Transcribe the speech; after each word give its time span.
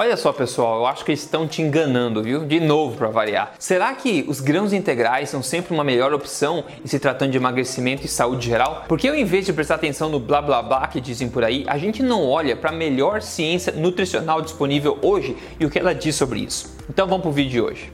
Olha 0.00 0.16
só, 0.16 0.32
pessoal, 0.32 0.78
eu 0.78 0.86
acho 0.86 1.04
que 1.04 1.10
estão 1.10 1.48
te 1.48 1.60
enganando, 1.60 2.22
viu? 2.22 2.44
De 2.44 2.60
novo 2.60 2.96
para 2.96 3.08
variar. 3.08 3.54
Será 3.58 3.92
que 3.96 4.24
os 4.28 4.40
grãos 4.40 4.72
integrais 4.72 5.28
são 5.28 5.42
sempre 5.42 5.74
uma 5.74 5.82
melhor 5.82 6.14
opção 6.14 6.62
em 6.84 6.86
se 6.86 7.00
tratando 7.00 7.32
de 7.32 7.36
emagrecimento 7.36 8.06
e 8.06 8.08
saúde 8.08 8.46
geral? 8.46 8.84
Porque 8.86 9.08
ao 9.08 9.16
invés 9.16 9.44
de 9.44 9.52
prestar 9.52 9.74
atenção 9.74 10.08
no 10.08 10.20
blá 10.20 10.40
blá 10.40 10.62
blá 10.62 10.86
que 10.86 11.00
dizem 11.00 11.28
por 11.28 11.42
aí, 11.42 11.64
a 11.66 11.76
gente 11.78 12.00
não 12.00 12.24
olha 12.24 12.54
para 12.54 12.70
a 12.70 12.72
melhor 12.72 13.22
ciência 13.22 13.72
nutricional 13.72 14.40
disponível 14.40 14.96
hoje 15.02 15.36
e 15.58 15.66
o 15.66 15.70
que 15.70 15.80
ela 15.80 15.92
diz 15.92 16.14
sobre 16.14 16.38
isso. 16.38 16.76
Então 16.88 17.08
vamos 17.08 17.22
pro 17.22 17.32
vídeo 17.32 17.50
de 17.50 17.60
hoje. 17.60 17.92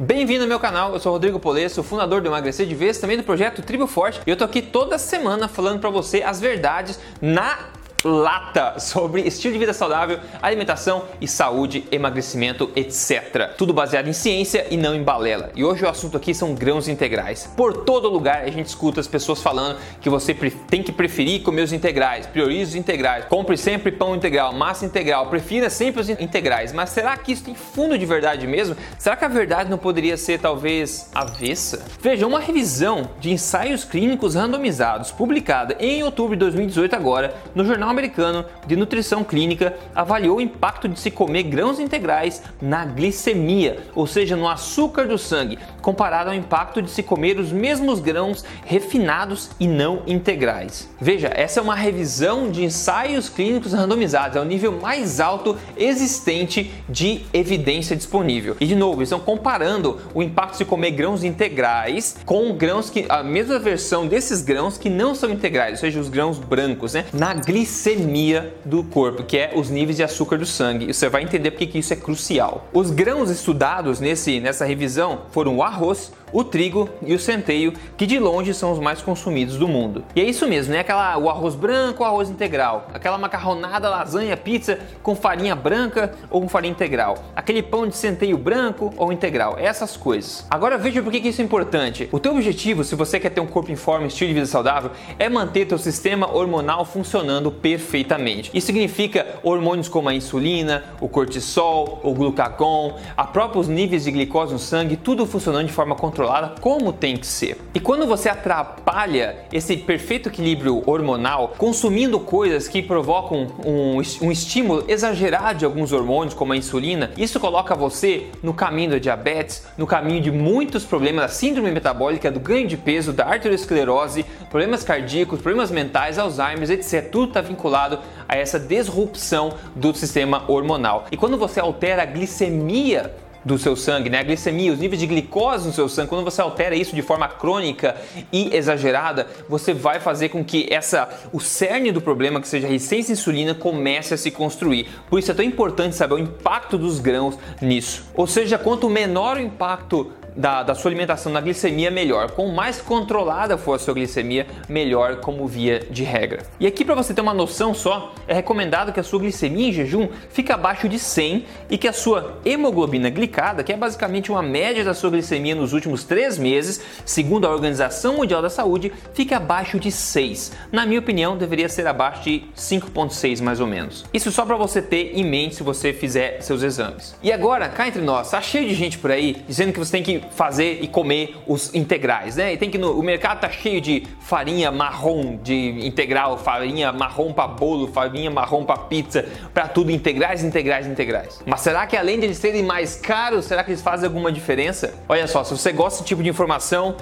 Bem-vindo 0.00 0.44
ao 0.44 0.48
meu 0.48 0.60
canal, 0.60 0.92
eu 0.92 1.00
sou 1.00 1.10
Rodrigo 1.10 1.40
Polesso, 1.40 1.82
fundador 1.82 2.20
do 2.20 2.28
Emagrecer 2.28 2.64
de 2.64 2.72
Vez, 2.72 2.98
também 2.98 3.16
do 3.16 3.24
projeto 3.24 3.62
Tribo 3.62 3.88
Forte, 3.88 4.20
e 4.24 4.30
eu 4.30 4.36
tô 4.36 4.44
aqui 4.44 4.62
toda 4.62 4.96
semana 4.96 5.48
falando 5.48 5.80
para 5.80 5.90
você 5.90 6.22
as 6.22 6.38
verdades 6.38 7.00
na 7.20 7.58
lata 8.04 8.78
sobre 8.78 9.22
estilo 9.22 9.52
de 9.52 9.58
vida 9.58 9.72
saudável, 9.72 10.20
alimentação 10.40 11.04
e 11.20 11.26
saúde, 11.26 11.84
emagrecimento, 11.90 12.70
etc. 12.76 13.50
Tudo 13.56 13.72
baseado 13.72 14.08
em 14.08 14.12
ciência 14.12 14.66
e 14.70 14.76
não 14.76 14.94
em 14.94 15.02
balela. 15.02 15.50
E 15.56 15.64
hoje 15.64 15.84
o 15.84 15.88
assunto 15.88 16.16
aqui 16.16 16.32
são 16.32 16.54
grãos 16.54 16.86
integrais. 16.86 17.52
Por 17.56 17.84
todo 17.84 18.08
lugar 18.08 18.44
a 18.44 18.50
gente 18.50 18.66
escuta 18.66 19.00
as 19.00 19.08
pessoas 19.08 19.42
falando 19.42 19.78
que 20.00 20.08
você 20.08 20.32
tem 20.68 20.82
que 20.82 20.92
preferir 20.92 21.42
comer 21.42 21.62
os 21.62 21.72
integrais, 21.72 22.26
priorize 22.26 22.70
os 22.70 22.74
integrais, 22.76 23.24
compre 23.24 23.56
sempre 23.56 23.90
pão 23.90 24.14
integral, 24.14 24.52
massa 24.52 24.84
integral, 24.84 25.26
prefira 25.26 25.68
sempre 25.68 26.00
os 26.00 26.08
integrais. 26.08 26.72
Mas 26.72 26.90
será 26.90 27.16
que 27.16 27.32
isso 27.32 27.44
tem 27.44 27.54
fundo 27.54 27.98
de 27.98 28.06
verdade 28.06 28.46
mesmo? 28.46 28.76
Será 28.96 29.16
que 29.16 29.24
a 29.24 29.28
verdade 29.28 29.68
não 29.68 29.78
poderia 29.78 30.16
ser 30.16 30.38
talvez 30.38 31.10
avessa? 31.12 31.84
Veja, 32.00 32.26
uma 32.26 32.38
revisão 32.38 33.10
de 33.18 33.32
ensaios 33.32 33.84
clínicos 33.84 34.36
randomizados 34.36 35.10
publicada 35.10 35.76
em 35.80 36.02
outubro 36.04 36.36
de 36.36 36.40
2018 36.40 36.94
agora 36.94 37.34
no 37.54 37.64
jornal 37.64 37.87
Jornal 37.88 37.90
Americano 37.90 38.44
de 38.66 38.76
Nutrição 38.76 39.24
Clínica 39.24 39.76
avaliou 39.94 40.36
o 40.36 40.40
impacto 40.40 40.88
de 40.88 40.98
se 40.98 41.10
comer 41.10 41.44
grãos 41.44 41.80
integrais 41.80 42.42
na 42.60 42.84
glicemia, 42.84 43.78
ou 43.94 44.06
seja, 44.06 44.36
no 44.36 44.48
açúcar 44.48 45.06
do 45.06 45.16
sangue, 45.16 45.58
comparado 45.88 46.28
ao 46.28 46.36
impacto 46.36 46.82
de 46.82 46.90
se 46.90 47.02
comer 47.02 47.38
os 47.38 47.50
mesmos 47.50 47.98
grãos 47.98 48.44
refinados 48.66 49.50
e 49.58 49.66
não 49.66 50.02
integrais. 50.06 50.88
Veja, 51.00 51.30
essa 51.34 51.60
é 51.60 51.62
uma 51.62 51.74
revisão 51.74 52.50
de 52.50 52.62
ensaios 52.62 53.30
clínicos 53.30 53.72
randomizados, 53.72 54.36
é 54.36 54.40
o 54.40 54.44
nível 54.44 54.72
mais 54.72 55.20
alto 55.20 55.56
existente 55.76 56.70
de 56.88 57.22
evidência 57.32 57.96
disponível. 57.96 58.56
E 58.60 58.66
de 58.66 58.76
novo, 58.76 59.02
estão 59.02 59.18
comparando 59.18 59.98
o 60.12 60.22
impacto 60.22 60.58
de 60.58 60.64
comer 60.64 60.90
grãos 60.90 61.24
integrais 61.24 62.18
com 62.26 62.52
grãos 62.52 62.90
que 62.90 63.06
a 63.08 63.22
mesma 63.22 63.58
versão 63.58 64.06
desses 64.06 64.42
grãos 64.42 64.76
que 64.76 64.90
não 64.90 65.14
são 65.14 65.30
integrais, 65.30 65.72
ou 65.72 65.78
seja, 65.78 66.00
os 66.00 66.10
grãos 66.10 66.38
brancos, 66.38 66.92
né, 66.92 67.06
na 67.12 67.32
glicemia 67.32 67.78
glicemia 68.18 68.54
do 68.64 68.82
corpo, 68.82 69.22
que 69.22 69.36
é 69.36 69.52
os 69.54 69.70
níveis 69.70 69.96
de 69.96 70.02
açúcar 70.02 70.36
do 70.36 70.46
sangue. 70.46 70.90
E 70.90 70.94
você 70.94 71.08
vai 71.08 71.22
entender 71.22 71.50
porque 71.50 71.66
que 71.66 71.78
isso 71.78 71.92
é 71.92 71.96
crucial. 71.96 72.66
Os 72.72 72.90
grãos 72.90 73.30
estudados 73.30 74.00
nesse, 74.00 74.40
nessa 74.40 74.64
revisão 74.64 75.22
foram 75.30 75.56
o 75.56 75.62
arroz, 75.62 75.77
arroz 75.78 76.10
o 76.32 76.44
trigo 76.44 76.88
e 77.04 77.14
o 77.14 77.18
centeio, 77.18 77.72
que 77.96 78.06
de 78.06 78.18
longe 78.18 78.52
são 78.54 78.72
os 78.72 78.78
mais 78.78 79.00
consumidos 79.00 79.56
do 79.56 79.66
mundo. 79.66 80.04
E 80.14 80.20
é 80.20 80.24
isso 80.24 80.46
mesmo, 80.46 80.72
né? 80.72 80.80
Aquela, 80.80 81.16
o 81.18 81.28
arroz 81.28 81.54
branco, 81.54 82.02
o 82.02 82.06
arroz 82.06 82.28
integral, 82.28 82.88
aquela 82.92 83.18
macarronada, 83.18 83.88
lasanha, 83.88 84.36
pizza 84.36 84.78
com 85.02 85.14
farinha 85.14 85.54
branca 85.54 86.14
ou 86.30 86.40
com 86.40 86.48
farinha 86.48 86.72
integral, 86.72 87.16
aquele 87.34 87.62
pão 87.62 87.86
de 87.86 87.96
centeio 87.96 88.36
branco 88.36 88.92
ou 88.96 89.12
integral, 89.12 89.56
essas 89.58 89.96
coisas. 89.96 90.46
Agora 90.50 90.76
veja 90.76 91.02
por 91.02 91.10
que 91.10 91.18
isso 91.18 91.40
é 91.40 91.44
importante. 91.44 92.08
O 92.12 92.18
teu 92.18 92.32
objetivo, 92.32 92.84
se 92.84 92.94
você 92.94 93.18
quer 93.18 93.30
ter 93.30 93.40
um 93.40 93.46
corpo 93.46 93.70
em 93.72 93.76
forma, 93.76 94.06
estilo 94.06 94.28
de 94.28 94.34
vida 94.34 94.46
saudável, 94.46 94.90
é 95.18 95.28
manter 95.28 95.66
teu 95.66 95.78
sistema 95.78 96.30
hormonal 96.30 96.84
funcionando 96.84 97.50
perfeitamente. 97.50 98.50
Isso 98.54 98.66
significa 98.66 99.26
hormônios 99.42 99.88
como 99.88 100.08
a 100.08 100.14
insulina, 100.14 100.84
o 101.00 101.08
cortisol, 101.08 102.00
o 102.02 102.12
glucagon, 102.12 102.96
a 103.16 103.24
próprios 103.24 103.68
níveis 103.68 104.04
de 104.04 104.10
glicose 104.10 104.52
no 104.52 104.58
sangue, 104.58 104.96
tudo 104.96 105.26
funcionando 105.26 105.66
de 105.66 105.72
forma 105.72 105.94
controlada 105.94 106.17
controlada 106.18 106.54
como 106.60 106.92
tem 106.92 107.16
que 107.16 107.26
ser. 107.26 107.58
E 107.72 107.78
quando 107.78 108.04
você 108.06 108.28
atrapalha 108.28 109.36
esse 109.52 109.76
perfeito 109.76 110.28
equilíbrio 110.28 110.82
hormonal 110.84 111.54
consumindo 111.56 112.18
coisas 112.18 112.66
que 112.66 112.82
provocam 112.82 113.46
um, 113.64 113.98
um 114.22 114.32
estímulo 114.32 114.84
exagerado 114.88 115.60
de 115.60 115.64
alguns 115.64 115.92
hormônios, 115.92 116.34
como 116.34 116.52
a 116.52 116.56
insulina, 116.56 117.12
isso 117.16 117.38
coloca 117.38 117.74
você 117.74 118.26
no 118.42 118.52
caminho 118.52 118.90
da 118.90 118.98
diabetes, 118.98 119.64
no 119.76 119.86
caminho 119.86 120.20
de 120.20 120.32
muitos 120.32 120.84
problemas 120.84 121.22
da 121.22 121.28
síndrome 121.28 121.70
metabólica, 121.70 122.30
do 122.30 122.40
ganho 122.40 122.66
de 122.66 122.76
peso, 122.76 123.12
da 123.12 123.24
arteriosclerose, 123.24 124.24
problemas 124.50 124.82
cardíacos, 124.82 125.40
problemas 125.40 125.70
mentais, 125.70 126.18
Alzheimer, 126.18 126.68
etc. 126.68 127.08
Tudo 127.10 127.28
está 127.28 127.40
vinculado 127.40 128.00
a 128.28 128.36
essa 128.36 128.58
disrupção 128.58 129.54
do 129.76 129.94
sistema 129.94 130.42
hormonal. 130.48 131.06
E 131.12 131.16
quando 131.16 131.38
você 131.38 131.60
altera 131.60 132.02
a 132.02 132.06
glicemia 132.06 133.14
do 133.44 133.58
seu 133.58 133.76
sangue, 133.76 134.10
né? 134.10 134.18
A 134.18 134.22
glicemia, 134.22 134.72
os 134.72 134.78
níveis 134.78 135.00
de 135.00 135.06
glicose 135.06 135.66
no 135.66 135.72
seu 135.72 135.88
sangue, 135.88 136.08
quando 136.08 136.24
você 136.24 136.40
altera 136.40 136.74
isso 136.74 136.94
de 136.94 137.02
forma 137.02 137.28
crônica 137.28 137.96
e 138.32 138.54
exagerada, 138.54 139.26
você 139.48 139.72
vai 139.72 140.00
fazer 140.00 140.28
com 140.28 140.44
que 140.44 140.66
essa 140.70 141.08
o 141.32 141.40
cerne 141.40 141.92
do 141.92 142.00
problema, 142.00 142.40
que 142.40 142.48
seja 142.48 142.66
a 142.66 142.70
resistência 142.70 143.12
à 143.12 143.14
insulina, 143.14 143.54
comece 143.54 144.14
a 144.14 144.16
se 144.16 144.30
construir. 144.30 144.88
Por 145.08 145.18
isso 145.18 145.30
é 145.30 145.34
tão 145.34 145.44
importante 145.44 145.96
saber 145.96 146.14
o 146.14 146.18
impacto 146.18 146.76
dos 146.76 147.00
grãos 147.00 147.38
nisso. 147.60 148.04
Ou 148.14 148.26
seja, 148.26 148.58
quanto 148.58 148.88
menor 148.88 149.36
o 149.36 149.40
impacto 149.40 150.12
da, 150.36 150.62
da, 150.62 150.74
sua 150.74 150.90
alimentação 150.90 151.32
na 151.32 151.40
glicemia, 151.40 151.90
melhor. 151.90 152.30
Quanto 152.30 152.52
mais 152.52 152.80
controlada 152.80 153.58
for 153.58 153.74
a 153.74 153.78
sua 153.78 153.94
glicemia, 153.94 154.46
melhor 154.68 155.16
como 155.16 155.46
via 155.46 155.80
de 155.90 156.04
regra. 156.04 156.42
E 156.60 156.66
aqui 156.66 156.84
para 156.84 156.94
você 156.94 157.12
ter 157.12 157.20
uma 157.20 157.34
noção 157.34 157.74
só, 157.74 158.14
é 158.26 158.34
recomendado 158.34 158.92
que 158.92 159.00
a 159.00 159.02
sua 159.02 159.18
glicemia 159.18 159.68
em 159.68 159.72
jejum 159.72 160.08
fique 160.30 160.52
abaixo 160.52 160.88
de 160.88 160.98
100 160.98 161.44
e 161.70 161.78
que 161.78 161.88
a 161.88 161.92
sua 161.92 162.38
hemoglobina 162.44 163.10
glicada, 163.10 163.62
que 163.62 163.72
é 163.72 163.76
basicamente 163.76 164.30
uma 164.30 164.42
média 164.42 164.84
da 164.84 164.94
sua 164.94 165.10
glicemia 165.10 165.54
nos 165.54 165.72
últimos 165.72 166.04
3 166.04 166.38
meses, 166.38 166.80
segundo 167.04 167.46
a 167.46 167.50
Organização 167.50 168.16
Mundial 168.16 168.42
da 168.42 168.50
Saúde, 168.50 168.92
fique 169.12 169.34
abaixo 169.34 169.78
de 169.78 169.90
6. 169.90 170.52
Na 170.72 170.86
minha 170.86 171.00
opinião, 171.00 171.36
deveria 171.36 171.68
ser 171.68 171.86
abaixo 171.86 172.22
de 172.22 172.44
5.6 172.56 173.42
mais 173.42 173.60
ou 173.60 173.66
menos. 173.66 174.04
Isso 174.12 174.30
só 174.30 174.44
para 174.44 174.56
você 174.56 174.80
ter 174.80 175.12
em 175.14 175.24
mente 175.24 175.56
se 175.56 175.62
você 175.62 175.92
fizer 175.92 176.40
seus 176.40 176.62
exames. 176.62 177.16
E 177.22 177.32
agora, 177.32 177.68
cá 177.68 177.88
entre 177.88 178.02
nós, 178.02 178.30
tá 178.30 178.40
cheio 178.40 178.68
de 178.68 178.74
gente 178.74 178.98
por 178.98 179.10
aí 179.10 179.42
dizendo 179.46 179.72
que 179.72 179.78
você 179.78 179.92
tem 179.92 180.02
que 180.02 180.17
fazer 180.30 180.80
e 180.82 180.88
comer 180.88 181.36
os 181.46 181.74
integrais, 181.74 182.36
né? 182.36 182.52
E 182.52 182.56
tem 182.56 182.70
que 182.70 182.78
no, 182.78 182.98
o 182.98 183.02
mercado 183.02 183.40
tá 183.40 183.50
cheio 183.50 183.80
de 183.80 184.04
farinha 184.20 184.70
marrom 184.70 185.36
de 185.36 185.86
integral, 185.86 186.38
farinha 186.38 186.92
marrom 186.92 187.32
para 187.32 187.48
bolo, 187.48 187.88
farinha 187.88 188.30
marrom 188.30 188.64
para 188.64 188.78
pizza, 188.78 189.24
para 189.52 189.68
tudo 189.68 189.90
integrais, 189.90 190.42
integrais, 190.42 190.86
integrais. 190.86 191.42
Mas 191.46 191.60
será 191.60 191.86
que 191.86 191.96
além 191.96 192.18
de 192.18 192.26
eles 192.26 192.38
serem 192.38 192.62
mais 192.62 192.96
caros, 192.96 193.44
será 193.44 193.64
que 193.64 193.70
eles 193.70 193.82
fazem 193.82 194.06
alguma 194.06 194.30
diferença? 194.30 194.94
Olha 195.08 195.26
só, 195.26 195.44
se 195.44 195.56
você 195.56 195.72
gosta 195.72 195.98
desse 195.98 196.08
tipo 196.08 196.22
de 196.22 196.28
informação, 196.28 196.96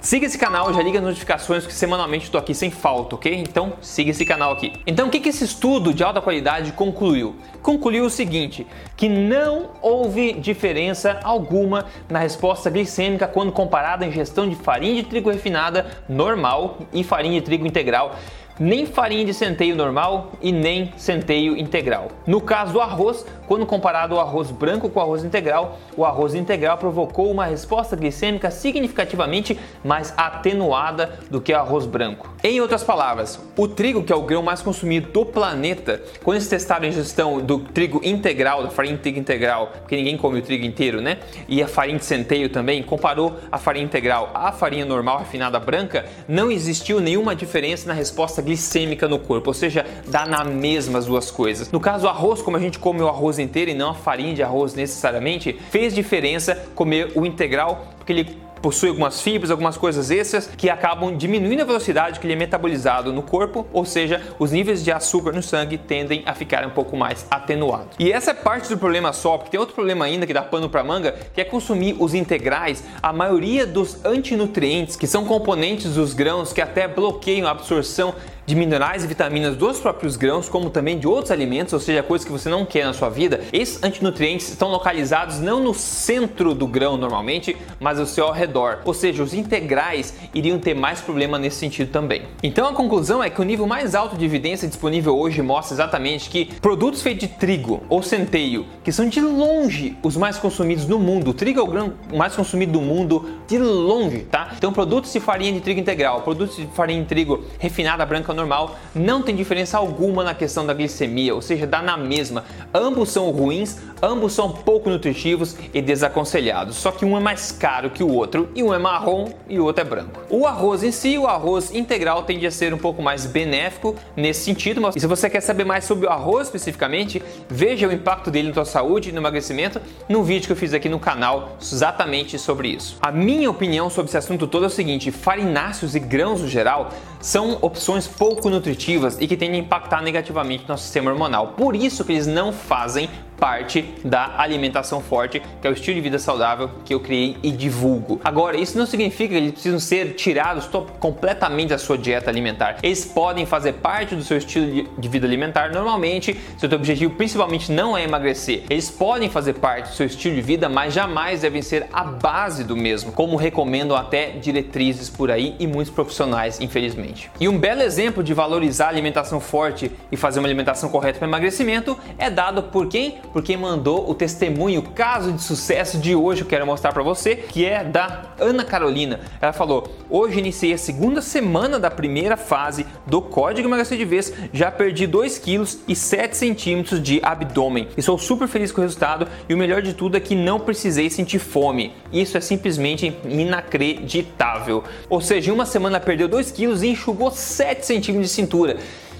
Siga 0.00 0.26
esse 0.26 0.36
canal, 0.36 0.72
já 0.74 0.82
liga 0.82 0.98
as 0.98 1.04
notificações 1.04 1.66
que 1.66 1.72
semanalmente 1.72 2.24
estou 2.24 2.38
aqui 2.38 2.54
sem 2.54 2.70
falta, 2.70 3.14
ok? 3.14 3.34
Então 3.34 3.72
siga 3.80 4.10
esse 4.10 4.24
canal 4.24 4.52
aqui. 4.52 4.72
Então 4.86 5.08
o 5.08 5.10
que, 5.10 5.18
que 5.18 5.30
esse 5.30 5.44
estudo 5.44 5.94
de 5.94 6.04
alta 6.04 6.20
qualidade 6.20 6.72
concluiu? 6.72 7.36
Concluiu 7.62 8.04
o 8.04 8.10
seguinte, 8.10 8.66
que 8.96 9.08
não 9.08 9.70
houve 9.80 10.34
diferença 10.34 11.18
alguma 11.22 11.86
na 12.08 12.18
resposta 12.18 12.68
glicêmica 12.68 13.26
quando 13.26 13.50
comparada 13.50 14.04
a 14.04 14.08
ingestão 14.08 14.46
de 14.48 14.54
farinha 14.56 15.02
de 15.02 15.08
trigo 15.08 15.30
refinada 15.30 15.86
normal 16.06 16.78
e 16.92 17.02
farinha 17.02 17.40
de 17.40 17.46
trigo 17.46 17.66
integral 17.66 18.16
nem 18.58 18.86
farinha 18.86 19.24
de 19.24 19.34
centeio 19.34 19.74
normal 19.74 20.32
e 20.40 20.52
nem 20.52 20.92
centeio 20.96 21.56
integral. 21.56 22.08
No 22.26 22.40
caso 22.40 22.72
do 22.72 22.80
arroz, 22.80 23.26
quando 23.46 23.66
comparado 23.66 24.14
o 24.14 24.20
arroz 24.20 24.50
branco 24.50 24.88
com 24.88 25.00
o 25.00 25.02
arroz 25.02 25.24
integral, 25.24 25.78
o 25.96 26.04
arroz 26.04 26.34
integral 26.34 26.78
provocou 26.78 27.30
uma 27.30 27.44
resposta 27.44 27.96
glicêmica 27.96 28.50
significativamente 28.50 29.58
mais 29.82 30.14
atenuada 30.16 31.18
do 31.30 31.40
que 31.40 31.52
o 31.52 31.56
arroz 31.56 31.86
branco. 31.86 32.32
Em 32.42 32.60
outras 32.60 32.82
palavras, 32.82 33.40
o 33.56 33.66
trigo, 33.66 34.02
que 34.02 34.12
é 34.12 34.16
o 34.16 34.22
grão 34.22 34.42
mais 34.42 34.62
consumido 34.62 35.10
do 35.10 35.26
planeta, 35.26 36.02
quando 36.22 36.36
eles 36.36 36.48
testaram 36.48 36.84
a 36.84 36.88
ingestão 36.88 37.40
do 37.40 37.58
trigo 37.58 38.00
integral, 38.04 38.62
da 38.62 38.70
farinha 38.70 38.96
de 38.96 39.02
trigo 39.02 39.18
integral, 39.18 39.72
porque 39.80 39.96
ninguém 39.96 40.16
come 40.16 40.38
o 40.38 40.42
trigo 40.42 40.64
inteiro, 40.64 41.00
né? 41.00 41.18
E 41.48 41.62
a 41.62 41.68
farinha 41.68 41.98
de 41.98 42.04
centeio 42.04 42.48
também, 42.48 42.82
comparou 42.82 43.36
a 43.50 43.58
farinha 43.58 43.84
integral 43.84 44.30
à 44.34 44.52
farinha 44.52 44.84
normal 44.84 45.18
refinada 45.18 45.58
branca, 45.58 46.04
não 46.28 46.50
existiu 46.50 47.00
nenhuma 47.00 47.34
diferença 47.34 47.88
na 47.88 47.94
resposta 47.94 48.43
glicêmica 48.44 49.08
no 49.08 49.18
corpo, 49.18 49.50
ou 49.50 49.54
seja, 49.54 49.84
dá 50.06 50.26
na 50.26 50.44
mesma 50.44 50.98
as 50.98 51.06
duas 51.06 51.30
coisas. 51.30 51.70
No 51.70 51.80
caso, 51.80 52.06
arroz, 52.06 52.42
como 52.42 52.56
a 52.56 52.60
gente 52.60 52.78
come 52.78 53.00
o 53.00 53.08
arroz 53.08 53.38
inteiro 53.38 53.70
e 53.70 53.74
não 53.74 53.90
a 53.90 53.94
farinha 53.94 54.34
de 54.34 54.42
arroz 54.42 54.74
necessariamente, 54.74 55.58
fez 55.70 55.94
diferença 55.94 56.54
comer 56.74 57.12
o 57.14 57.24
integral 57.24 57.94
porque 57.98 58.12
ele 58.12 58.44
possui 58.64 58.88
algumas 58.88 59.20
fibras, 59.20 59.50
algumas 59.50 59.76
coisas 59.76 60.10
extras 60.10 60.46
que 60.46 60.70
acabam 60.70 61.14
diminuindo 61.14 61.60
a 61.60 61.64
velocidade 61.66 62.18
que 62.18 62.26
ele 62.26 62.32
é 62.32 62.36
metabolizado 62.36 63.12
no 63.12 63.22
corpo, 63.22 63.66
ou 63.70 63.84
seja, 63.84 64.22
os 64.38 64.52
níveis 64.52 64.82
de 64.82 64.90
açúcar 64.90 65.32
no 65.32 65.42
sangue 65.42 65.76
tendem 65.76 66.22
a 66.24 66.32
ficar 66.32 66.66
um 66.66 66.70
pouco 66.70 66.96
mais 66.96 67.26
atenuados. 67.30 67.94
E 67.98 68.10
essa 68.10 68.30
é 68.30 68.34
parte 68.34 68.70
do 68.70 68.78
problema 68.78 69.12
só, 69.12 69.36
porque 69.36 69.50
tem 69.50 69.60
outro 69.60 69.74
problema 69.74 70.06
ainda 70.06 70.26
que 70.26 70.32
dá 70.32 70.40
pano 70.40 70.70
para 70.70 70.82
manga, 70.82 71.14
que 71.34 71.42
é 71.42 71.44
consumir 71.44 71.94
os 71.98 72.14
integrais, 72.14 72.82
a 73.02 73.12
maioria 73.12 73.66
dos 73.66 74.02
antinutrientes, 74.02 74.96
que 74.96 75.06
são 75.06 75.26
componentes 75.26 75.92
dos 75.92 76.14
grãos 76.14 76.50
que 76.50 76.62
até 76.62 76.88
bloqueiam 76.88 77.46
a 77.46 77.50
absorção 77.50 78.14
de 78.46 78.54
minerais 78.54 79.04
e 79.04 79.06
vitaminas 79.06 79.56
dos 79.56 79.80
próprios 79.80 80.16
grãos, 80.16 80.48
como 80.48 80.68
também 80.68 80.98
de 80.98 81.06
outros 81.06 81.30
alimentos, 81.30 81.72
ou 81.72 81.80
seja, 81.80 82.02
coisas 82.02 82.26
que 82.26 82.32
você 82.32 82.48
não 82.48 82.64
quer 82.64 82.84
na 82.84 82.92
sua 82.92 83.08
vida, 83.08 83.40
esses 83.52 83.82
antinutrientes 83.82 84.48
estão 84.50 84.68
localizados 84.68 85.40
não 85.40 85.60
no 85.60 85.72
centro 85.72 86.54
do 86.54 86.66
grão 86.66 86.96
normalmente, 86.96 87.56
mas 87.80 87.98
ao 87.98 88.06
seu 88.06 88.30
redor. 88.30 88.80
Ou 88.84 88.92
seja, 88.92 89.22
os 89.22 89.32
integrais 89.32 90.14
iriam 90.34 90.58
ter 90.58 90.74
mais 90.74 91.00
problema 91.00 91.38
nesse 91.38 91.56
sentido 91.56 91.90
também. 91.90 92.22
Então 92.42 92.68
a 92.68 92.72
conclusão 92.72 93.22
é 93.22 93.30
que 93.30 93.40
o 93.40 93.44
nível 93.44 93.66
mais 93.66 93.94
alto 93.94 94.16
de 94.16 94.24
evidência 94.24 94.68
disponível 94.68 95.16
hoje 95.18 95.40
mostra 95.40 95.74
exatamente 95.74 96.28
que 96.28 96.46
produtos 96.60 97.00
feitos 97.00 97.28
de 97.28 97.34
trigo 97.34 97.82
ou 97.88 98.02
centeio, 98.02 98.66
que 98.82 98.92
são 98.92 99.08
de 99.08 99.20
longe 99.20 99.96
os 100.02 100.16
mais 100.16 100.36
consumidos 100.36 100.86
no 100.86 100.98
mundo, 100.98 101.30
o 101.30 101.34
trigo 101.34 101.60
é 101.60 101.62
o 101.62 101.66
grão 101.66 101.94
mais 102.14 102.34
consumido 102.36 102.72
do 102.72 102.80
mundo 102.80 103.30
de 103.46 103.58
longe, 103.58 104.20
tá? 104.20 104.52
Então 104.56 104.72
produtos 104.72 105.12
de 105.12 105.20
farinha 105.20 105.52
de 105.52 105.60
trigo 105.60 105.80
integral, 105.80 106.22
produtos 106.22 106.56
de 106.56 106.66
farinha 106.68 107.00
de 107.00 107.08
trigo 107.08 107.44
refinada 107.58 108.04
branca 108.04 108.33
normal, 108.34 108.76
não 108.94 109.22
tem 109.22 109.34
diferença 109.34 109.78
alguma 109.78 110.24
na 110.24 110.34
questão 110.34 110.66
da 110.66 110.74
glicemia, 110.74 111.34
ou 111.34 111.42
seja, 111.42 111.66
dá 111.66 111.80
na 111.80 111.96
mesma. 111.96 112.44
Ambos 112.72 113.10
são 113.10 113.30
ruins, 113.30 113.78
ambos 114.02 114.32
são 114.32 114.50
pouco 114.50 114.90
nutritivos 114.90 115.56
e 115.72 115.80
desaconselhados, 115.80 116.76
só 116.76 116.90
que 116.90 117.04
um 117.04 117.16
é 117.16 117.20
mais 117.20 117.52
caro 117.52 117.90
que 117.90 118.02
o 118.02 118.12
outro 118.12 118.48
e 118.54 118.62
um 118.62 118.74
é 118.74 118.78
marrom 118.78 119.30
e 119.48 119.58
o 119.58 119.64
outro 119.64 119.82
é 119.82 119.84
branco. 119.84 120.20
O 120.28 120.46
arroz 120.46 120.82
em 120.82 120.90
si, 120.90 121.16
o 121.16 121.26
arroz 121.26 121.74
integral 121.74 122.22
tende 122.22 122.46
a 122.46 122.50
ser 122.50 122.74
um 122.74 122.78
pouco 122.78 123.02
mais 123.02 123.26
benéfico 123.26 123.94
nesse 124.16 124.44
sentido, 124.44 124.80
mas 124.80 124.94
se 124.94 125.06
você 125.06 125.30
quer 125.30 125.40
saber 125.40 125.64
mais 125.64 125.84
sobre 125.84 126.06
o 126.06 126.10
arroz 126.10 126.48
especificamente, 126.48 127.22
veja 127.48 127.88
o 127.88 127.92
impacto 127.92 128.30
dele 128.30 128.48
na 128.48 128.54
sua 128.54 128.64
saúde 128.64 129.08
e 129.08 129.12
no 129.12 129.18
emagrecimento 129.18 129.80
no 130.08 130.22
vídeo 130.22 130.46
que 130.46 130.52
eu 130.52 130.56
fiz 130.56 130.74
aqui 130.74 130.88
no 130.88 130.98
canal 130.98 131.56
exatamente 131.60 132.38
sobre 132.38 132.68
isso. 132.68 132.98
A 133.00 133.10
minha 133.10 133.50
opinião 133.50 133.88
sobre 133.88 134.08
esse 134.10 134.16
assunto 134.16 134.46
todo 134.46 134.64
é 134.64 134.66
o 134.66 134.70
seguinte: 134.70 135.10
farináceos 135.10 135.94
e 135.94 136.00
grãos 136.00 136.40
no 136.40 136.48
geral 136.48 136.90
são 137.20 137.58
opções 137.62 138.06
pouco 138.24 138.48
nutritivas 138.48 139.18
e 139.20 139.28
que 139.28 139.36
tendem 139.36 139.60
a 139.60 139.62
impactar 139.62 140.00
negativamente 140.00 140.62
no 140.62 140.70
nosso 140.70 140.84
sistema 140.84 141.10
hormonal. 141.10 141.48
Por 141.48 141.76
isso 141.76 142.02
que 142.02 142.12
eles 142.12 142.26
não 142.26 142.54
fazem 142.54 143.10
parte 143.38 143.82
da 144.04 144.34
alimentação 144.38 145.00
forte, 145.00 145.42
que 145.60 145.66
é 145.66 145.70
o 145.70 145.72
estilo 145.72 145.96
de 145.96 146.00
vida 146.00 146.18
saudável 146.18 146.70
que 146.84 146.94
eu 146.94 147.00
criei 147.00 147.36
e 147.42 147.50
divulgo. 147.50 148.20
Agora, 148.24 148.56
isso 148.56 148.78
não 148.78 148.86
significa 148.86 149.30
que 149.30 149.36
eles 149.36 149.52
precisam 149.52 149.78
ser 149.78 150.14
tirados 150.14 150.68
completamente 150.98 151.70
da 151.70 151.78
sua 151.78 151.98
dieta 151.98 152.30
alimentar. 152.30 152.78
Eles 152.82 153.04
podem 153.04 153.46
fazer 153.46 153.74
parte 153.74 154.14
do 154.14 154.22
seu 154.22 154.38
estilo 154.38 154.88
de 154.98 155.08
vida 155.08 155.26
alimentar 155.26 155.72
normalmente, 155.72 156.38
se 156.56 156.66
o 156.66 156.68
teu 156.68 156.78
objetivo 156.78 157.14
principalmente 157.14 157.70
não 157.70 157.96
é 157.96 158.04
emagrecer. 158.04 158.62
Eles 158.70 158.90
podem 158.90 159.28
fazer 159.28 159.54
parte 159.54 159.90
do 159.90 159.94
seu 159.94 160.06
estilo 160.06 160.34
de 160.34 160.42
vida, 160.42 160.68
mas 160.68 160.94
jamais 160.94 161.40
devem 161.40 161.62
ser 161.62 161.86
a 161.92 162.04
base 162.04 162.64
do 162.64 162.76
mesmo, 162.76 163.12
como 163.12 163.36
recomendam 163.36 163.96
até 163.96 164.30
diretrizes 164.30 165.10
por 165.10 165.30
aí 165.30 165.54
e 165.58 165.66
muitos 165.66 165.92
profissionais, 165.92 166.60
infelizmente. 166.60 167.30
E 167.40 167.48
um 167.48 167.58
belo 167.58 167.82
exemplo 167.82 168.22
de 168.22 168.32
valorizar 168.34 168.86
a 168.86 168.88
alimentação 168.88 169.40
forte 169.40 169.90
e 170.10 170.16
fazer 170.16 170.38
uma 170.40 170.48
alimentação 170.48 170.88
correta 170.88 171.18
para 171.18 171.28
emagrecimento 171.28 171.98
é 172.18 172.30
dado 172.30 172.64
por 172.64 172.88
quem? 172.88 173.18
Por 173.34 173.42
quem 173.42 173.56
mandou 173.56 174.08
o 174.08 174.14
testemunho, 174.14 174.80
caso 174.80 175.32
de 175.32 175.42
sucesso 175.42 175.98
de 175.98 176.14
hoje 176.14 176.42
eu 176.42 176.46
quero 176.46 176.64
mostrar 176.64 176.92
para 176.92 177.02
você, 177.02 177.34
que 177.34 177.66
é 177.66 177.82
da 177.82 178.22
Ana 178.38 178.64
Carolina. 178.64 179.18
Ela 179.42 179.52
falou: 179.52 179.88
"Hoje 180.08 180.38
iniciei 180.38 180.72
a 180.72 180.78
segunda 180.78 181.20
semana 181.20 181.80
da 181.80 181.90
primeira 181.90 182.36
fase 182.36 182.86
do 183.04 183.20
código 183.20 183.66
emagrecer 183.66 183.98
de 183.98 184.04
vez, 184.04 184.32
já 184.52 184.70
perdi 184.70 185.04
2 185.08 185.36
quilos 185.36 185.80
e 185.88 185.96
7 185.96 186.36
centímetros 186.36 187.02
de 187.02 187.18
abdômen. 187.24 187.88
E 187.96 188.02
sou 188.02 188.16
super 188.16 188.46
feliz 188.46 188.70
com 188.70 188.80
o 188.80 188.84
resultado 188.84 189.26
e 189.48 189.52
o 189.52 189.58
melhor 189.58 189.82
de 189.82 189.94
tudo 189.94 190.16
é 190.16 190.20
que 190.20 190.36
não 190.36 190.60
precisei 190.60 191.10
sentir 191.10 191.40
fome. 191.40 191.92
Isso 192.12 192.38
é 192.38 192.40
simplesmente 192.40 193.16
inacreditável. 193.28 194.84
Ou 195.10 195.20
seja, 195.20 195.50
em 195.50 195.52
uma 195.52 195.66
semana 195.66 195.98
perdeu 195.98 196.28
2 196.28 196.52
quilos 196.52 196.84
e 196.84 196.88
enxugou 196.88 197.32
7 197.32 197.84
centímetros 197.84 198.28
de 198.28 198.32
cintura. 198.32 198.76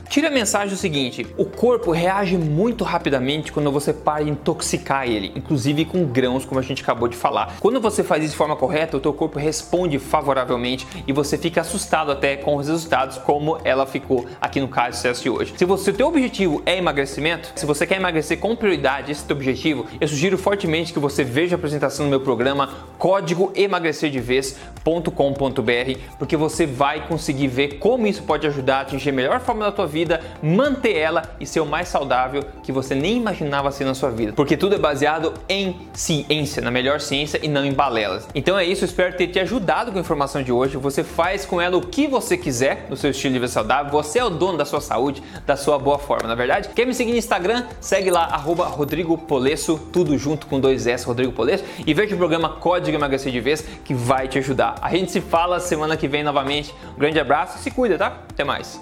Tira 0.09 0.29
a 0.29 0.31
mensagem 0.31 0.69
do 0.69 0.77
seguinte: 0.77 1.27
o 1.37 1.45
corpo 1.45 1.91
reage 1.91 2.37
muito 2.37 2.85
rapidamente 2.85 3.51
quando 3.51 3.73
você 3.73 3.93
para 3.93 4.23
de 4.23 4.31
intoxicar 4.31 5.09
ele, 5.09 5.33
inclusive 5.35 5.85
com 5.85 6.05
grãos, 6.05 6.45
como 6.45 6.61
a 6.61 6.63
gente 6.63 6.83
acabou 6.83 7.09
de 7.09 7.17
falar. 7.17 7.57
Quando 7.61 7.81
você 7.81 8.05
faz 8.05 8.23
isso 8.23 8.33
de 8.33 8.37
forma 8.37 8.55
correta, 8.55 8.97
o 8.97 9.01
teu 9.01 9.13
corpo 9.13 9.39
responde 9.39 9.99
favoravelmente 9.99 10.87
e 11.07 11.13
você 11.13 11.39
fica 11.39 11.63
assustado 11.63 12.13
até 12.13 12.37
com 12.37 12.57
os 12.57 12.69
resultados, 12.69 13.19
como 13.19 13.59
ela 13.65 13.87
ficou 13.87 14.27
aqui 14.41 14.61
no 14.61 14.69
caso 14.69 14.91
do 14.91 14.97
sucesso 14.97 15.23
de 15.23 15.31
hoje. 15.31 15.55
Se 15.57 15.65
você, 15.65 15.91
o 15.91 15.95
teu 15.95 16.07
objetivo 16.07 16.63
é 16.67 16.77
emagrecimento, 16.77 17.53
se 17.57 17.67
você 17.67 17.87
quer 17.87 17.97
emagrecer 17.97 18.39
com 18.39 18.55
prioridade, 18.55 19.11
esse 19.11 19.23
é 19.23 19.25
o 19.25 19.29
teu 19.29 19.37
objetivo, 19.37 19.87
eu 20.01 20.07
sugiro 20.07 20.39
fortemente 20.39 20.93
que 20.93 20.99
você 20.99 21.25
veja 21.25 21.55
a 21.55 21.59
apresentação 21.59 22.05
no 22.05 22.11
meu 22.11 22.21
programa 22.21 22.69
código 22.99 23.51
emagrecerdevez.com.br, 23.55 25.99
porque 26.19 26.37
você 26.37 26.67
vai 26.67 27.07
conseguir 27.07 27.49
ver 27.49 27.79
como 27.79 28.07
isso 28.07 28.23
pode 28.23 28.47
ajudar 28.47 28.79
a 28.79 28.81
atingir 28.83 29.11
a 29.11 29.13
melhor 29.13 29.41
forma 29.41 29.65
da 29.65 29.73
tua 29.73 29.87
vida 29.87 29.94
vida, 29.95 30.21
manter 30.43 30.97
ela 30.97 31.23
e 31.39 31.47
ser 31.47 31.61
o 31.61 31.67
mais 31.67 31.87
saudável 31.87 32.45
que 32.65 32.73
você 32.73 32.97
nem 32.97 33.17
imaginava 33.17 33.71
ser 33.71 33.85
na 33.85 33.95
sua 33.95 34.11
vida. 34.11 34.33
Porque 34.33 34.57
tudo 34.57 34.75
é 34.75 34.79
baseado 34.79 35.33
em 35.49 35.77
ciência, 35.93 36.61
na 36.61 36.71
melhor 36.71 37.01
ciência 37.01 37.39
e 37.41 37.49
não 37.49 37.65
em 37.65 37.73
balelas. 37.73 38.29
Então 38.35 38.59
é 38.59 38.65
isso, 38.65 38.85
espero 38.85 39.17
ter 39.17 39.29
te 39.29 39.39
ajudado 39.39 39.93
com 39.93 39.99
a 39.99 40.01
informação 40.01 40.43
de 40.43 40.51
hoje. 40.51 40.77
Você 40.77 41.05
faz 41.05 41.47
com 41.47 41.61
ela 41.61 41.77
o 41.77 41.81
que 41.81 42.09
você 42.09 42.37
quiser 42.37 42.87
no 42.91 42.97
seu 42.97 43.11
estilo 43.11 43.35
de 43.35 43.39
vida 43.39 43.53
saudável. 43.53 43.93
Você 43.93 44.19
é 44.19 44.25
o 44.25 44.31
dono 44.31 44.59
da 44.59 44.65
sua 44.65 44.81
saúde, 44.81 45.23
da 45.47 45.57
sua 45.57 45.79
boa 45.79 45.99
forma, 45.99 46.27
na 46.27 46.35
é 46.35 46.37
verdade. 46.37 46.69
Quer 46.75 46.87
me 46.87 46.95
seguir 46.95 47.13
no 47.13 47.19
Instagram? 47.19 47.65
Segue 47.81 48.11
lá, 48.11 48.25
arroba 48.25 48.67
Rodrigo 48.67 49.17
Polesso, 49.17 49.79
tudo 49.93 50.19
junto 50.19 50.49
com 50.49 50.59
dois 50.59 50.87
S, 50.89 51.07
Rodrigo 51.07 51.33
Polesso, 51.33 51.65
e 51.87 51.95
veja 51.95 52.15
o 52.15 52.19
programa 52.19 52.49
Código 52.49 52.97
Emagrecer 52.97 53.31
de 53.31 53.41
Vez 53.41 53.65
que 53.85 53.95
vai 53.95 54.27
te 54.27 54.39
ajudar. 54.39 54.75
A 54.81 54.91
gente 54.91 55.13
se 55.13 55.21
fala 55.21 55.61
semana 55.61 55.97
que 55.97 56.09
vem 56.09 56.25
novamente. 56.25 56.75
Um 56.97 56.99
grande 56.99 57.21
abraço 57.21 57.59
e 57.59 57.61
se 57.61 57.71
cuida, 57.71 57.97
tá? 57.97 58.19
Até 58.31 58.43
mais. 58.43 58.81